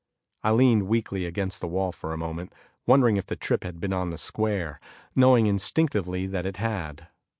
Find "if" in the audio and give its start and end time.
3.17-3.27